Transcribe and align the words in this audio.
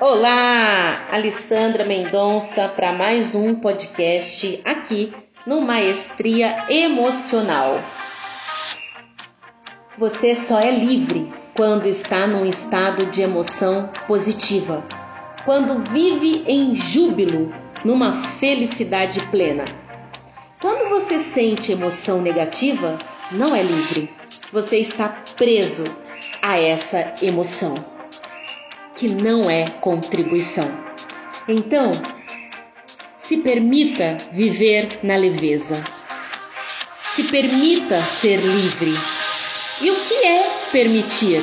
Olá, 0.00 1.06
Alessandra 1.10 1.84
Mendonça 1.84 2.68
para 2.68 2.92
mais 2.92 3.34
um 3.34 3.54
podcast 3.54 4.60
aqui 4.64 5.14
no 5.46 5.60
Maestria 5.60 6.66
Emocional. 6.68 7.80
Você 9.96 10.34
só 10.34 10.58
é 10.58 10.72
livre 10.72 11.32
quando 11.56 11.86
está 11.86 12.26
num 12.26 12.44
estado 12.44 13.06
de 13.06 13.22
emoção 13.22 13.88
positiva, 14.06 14.84
quando 15.44 15.88
vive 15.90 16.44
em 16.46 16.74
júbilo, 16.74 17.54
numa 17.84 18.22
felicidade 18.40 19.24
plena. 19.28 19.64
Quando 20.60 20.88
você 20.88 21.20
sente 21.20 21.70
emoção 21.70 22.20
negativa, 22.20 22.98
não 23.30 23.54
é 23.54 23.62
livre. 23.62 24.10
Você 24.52 24.78
está 24.78 25.08
preso 25.36 25.84
a 26.42 26.58
essa 26.58 27.14
emoção 27.22 27.93
que 28.94 29.08
não 29.08 29.50
é 29.50 29.66
contribuição. 29.80 30.70
Então, 31.48 31.92
se 33.18 33.38
permita 33.38 34.18
viver 34.32 35.00
na 35.02 35.16
leveza. 35.16 35.82
Se 37.14 37.22
permita 37.24 38.00
ser 38.00 38.36
livre. 38.36 38.94
E 39.80 39.90
o 39.90 39.96
que 39.96 40.14
é 40.14 40.46
permitir? 40.70 41.42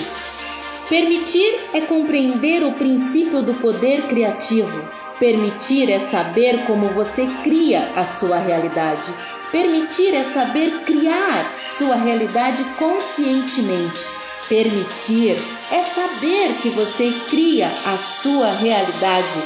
Permitir 0.88 1.60
é 1.74 1.82
compreender 1.82 2.64
o 2.64 2.74
princípio 2.74 3.42
do 3.42 3.54
poder 3.56 4.04
criativo. 4.04 4.88
Permitir 5.20 5.90
é 5.90 6.00
saber 6.00 6.66
como 6.66 6.90
você 6.90 7.28
cria 7.44 7.92
a 7.96 8.06
sua 8.06 8.40
realidade. 8.40 9.12
Permitir 9.52 10.14
é 10.14 10.24
saber 10.24 10.82
criar 10.86 11.52
sua 11.78 11.96
realidade 11.96 12.64
conscientemente. 12.78 14.21
Permitir 14.52 15.38
é 15.72 15.82
saber 15.82 16.54
que 16.62 16.68
você 16.72 17.14
cria 17.30 17.68
a 17.86 17.98
sua 17.98 18.52
realidade 18.52 19.42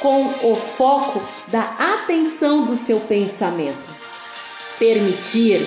com 0.00 0.26
o 0.26 0.54
foco 0.54 1.22
da 1.48 1.62
atenção 1.62 2.66
do 2.66 2.76
seu 2.76 3.00
pensamento. 3.00 3.78
Permitir 4.78 5.66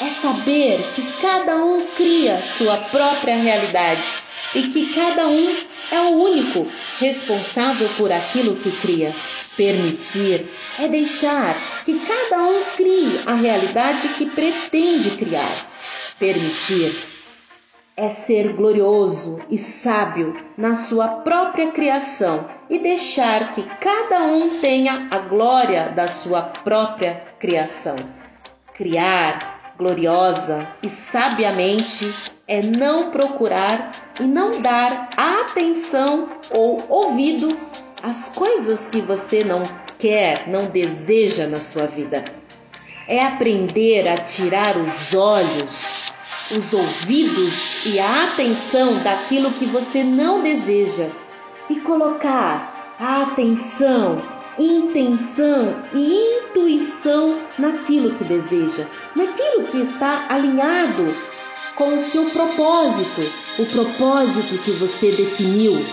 é 0.00 0.08
saber 0.22 0.80
que 0.94 1.02
cada 1.20 1.56
um 1.56 1.84
cria 1.96 2.40
sua 2.40 2.76
própria 2.76 3.34
realidade 3.34 4.04
e 4.54 4.62
que 4.68 4.94
cada 4.94 5.26
um 5.26 5.56
é 5.90 6.00
o 6.02 6.10
único 6.10 6.64
responsável 7.00 7.88
por 7.96 8.12
aquilo 8.12 8.54
que 8.54 8.70
cria. 8.70 9.12
Permitir 9.56 10.46
é 10.78 10.86
deixar 10.86 11.56
que 11.84 11.98
cada 12.06 12.40
um 12.44 12.62
crie 12.76 13.20
a 13.26 13.34
realidade 13.34 14.10
que 14.10 14.26
pretende 14.26 15.10
criar. 15.10 15.66
Permitir 16.20 17.15
é 17.96 18.10
ser 18.10 18.52
glorioso 18.52 19.40
e 19.50 19.56
sábio 19.56 20.36
na 20.54 20.74
sua 20.74 21.08
própria 21.08 21.70
criação 21.70 22.46
e 22.68 22.78
deixar 22.78 23.54
que 23.54 23.62
cada 23.80 24.24
um 24.24 24.60
tenha 24.60 25.08
a 25.10 25.18
glória 25.18 25.88
da 25.88 26.06
sua 26.06 26.42
própria 26.42 27.22
criação. 27.38 27.96
Criar 28.74 29.72
gloriosa 29.78 30.68
e 30.82 30.90
sabiamente 30.90 32.12
é 32.46 32.60
não 32.60 33.10
procurar 33.10 33.92
e 34.20 34.24
não 34.24 34.60
dar 34.60 35.08
atenção 35.16 36.28
ou 36.54 36.84
ouvido 36.90 37.56
às 38.02 38.28
coisas 38.28 38.88
que 38.88 39.00
você 39.00 39.42
não 39.42 39.62
quer, 39.98 40.46
não 40.48 40.66
deseja 40.66 41.46
na 41.46 41.58
sua 41.58 41.86
vida. 41.86 42.22
É 43.08 43.24
aprender 43.24 44.06
a 44.06 44.18
tirar 44.18 44.76
os 44.76 45.14
olhos 45.14 46.14
os 46.50 46.72
ouvidos 46.72 47.86
e 47.86 47.98
a 47.98 48.24
atenção 48.24 48.98
daquilo 49.02 49.50
que 49.52 49.66
você 49.66 50.04
não 50.04 50.42
deseja 50.42 51.08
e 51.68 51.76
colocar 51.80 52.94
a 52.98 53.22
atenção, 53.22 54.22
intenção 54.58 55.82
e 55.92 56.38
intuição 56.38 57.38
naquilo 57.58 58.14
que 58.14 58.24
deseja, 58.24 58.86
naquilo 59.14 59.64
que 59.64 59.78
está 59.78 60.26
alinhado 60.28 61.14
com 61.74 61.96
o 61.96 62.02
seu 62.02 62.24
propósito, 62.30 63.20
o 63.58 63.66
propósito 63.66 64.58
que 64.58 64.70
você 64.72 65.10
definiu. 65.10 65.84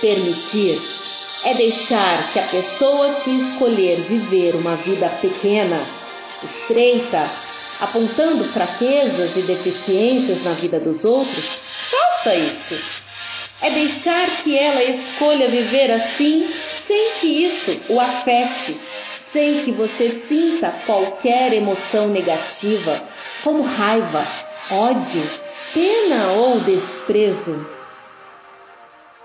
Permitir 0.00 0.80
é 1.44 1.54
deixar 1.54 2.32
que 2.32 2.38
a 2.38 2.42
pessoa 2.42 3.14
que 3.22 3.30
escolher 3.30 3.96
viver 4.00 4.54
uma 4.56 4.74
vida 4.76 5.08
pequena, 5.20 5.80
estreita, 6.42 7.43
apontando 7.80 8.44
fraquezas 8.44 9.36
e 9.36 9.42
deficiências 9.42 10.42
na 10.42 10.52
vida 10.52 10.78
dos 10.78 11.04
outros, 11.04 11.44
faça 11.90 12.34
isso. 12.34 12.76
É 13.60 13.70
deixar 13.70 14.26
que 14.42 14.58
ela 14.58 14.82
escolha 14.82 15.48
viver 15.48 15.90
assim 15.90 16.46
sem 16.86 17.12
que 17.20 17.44
isso 17.44 17.80
o 17.88 17.98
afete, 17.98 18.76
sem 19.20 19.62
que 19.62 19.72
você 19.72 20.10
sinta 20.10 20.72
qualquer 20.84 21.52
emoção 21.52 22.08
negativa, 22.08 23.02
como 23.42 23.62
raiva, 23.62 24.24
ódio, 24.70 25.22
pena 25.72 26.32
ou 26.32 26.60
desprezo. 26.60 27.66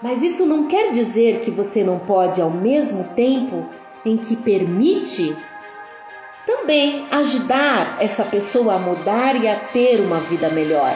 Mas 0.01 0.23
isso 0.23 0.45
não 0.45 0.67
quer 0.67 0.93
dizer 0.93 1.41
que 1.41 1.51
você 1.51 1.83
não 1.83 1.99
pode, 1.99 2.41
ao 2.41 2.49
mesmo 2.49 3.03
tempo 3.15 3.67
em 4.05 4.15
que 4.17 4.35
permite 4.35 5.35
também 6.69 7.07
ajudar 7.09 7.97
essa 7.99 8.23
pessoa 8.23 8.75
a 8.75 8.77
mudar 8.77 9.35
e 9.43 9.47
a 9.47 9.55
ter 9.55 9.99
uma 10.01 10.19
vida 10.19 10.51
melhor. 10.51 10.95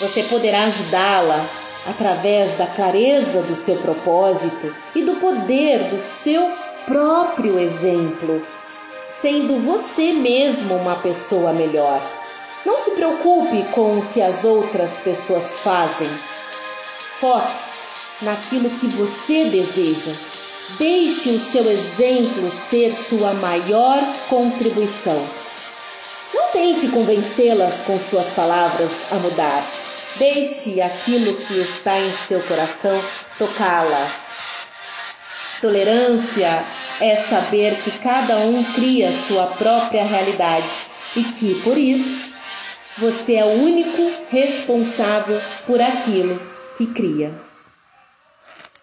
Você 0.00 0.24
poderá 0.24 0.64
ajudá-la 0.64 1.46
através 1.88 2.58
da 2.58 2.66
clareza 2.66 3.40
do 3.42 3.54
seu 3.54 3.76
propósito 3.76 4.74
e 4.96 5.02
do 5.02 5.14
poder 5.20 5.78
do 5.84 6.00
seu 6.00 6.50
próprio 6.86 7.56
exemplo, 7.56 8.44
sendo 9.22 9.60
você 9.64 10.12
mesmo 10.12 10.74
uma 10.74 10.96
pessoa 10.96 11.52
melhor. 11.52 12.02
Não 12.66 12.76
se 12.80 12.90
preocupe 12.90 13.62
com 13.70 13.98
o 13.98 14.06
que 14.12 14.20
as 14.20 14.42
outras 14.42 14.90
pessoas 15.04 15.60
fazem. 15.60 16.08
Foque 17.20 17.54
naquilo 18.22 18.68
que 18.70 18.88
você 18.88 19.44
deseja 19.44 20.33
Deixe 20.78 21.28
o 21.28 21.38
seu 21.38 21.70
exemplo 21.70 22.50
ser 22.70 22.94
sua 22.94 23.34
maior 23.34 24.00
contribuição. 24.30 25.28
Não 26.32 26.50
tente 26.52 26.88
convencê-las 26.88 27.82
com 27.82 27.98
suas 27.98 28.30
palavras 28.30 28.90
a 29.12 29.16
mudar. 29.16 29.62
Deixe 30.16 30.80
aquilo 30.80 31.34
que 31.34 31.60
está 31.60 32.00
em 32.00 32.10
seu 32.26 32.40
coração 32.40 32.98
tocá-las. 33.38 34.10
Tolerância 35.60 36.64
é 36.98 37.16
saber 37.16 37.76
que 37.82 37.90
cada 37.98 38.38
um 38.38 38.64
cria 38.74 39.12
sua 39.12 39.46
própria 39.46 40.02
realidade 40.02 40.86
e 41.14 41.24
que, 41.24 41.56
por 41.62 41.76
isso, 41.76 42.32
você 42.96 43.34
é 43.34 43.44
o 43.44 43.62
único 43.62 44.10
responsável 44.30 45.40
por 45.66 45.80
aquilo 45.80 46.40
que 46.78 46.86
cria. 46.86 47.53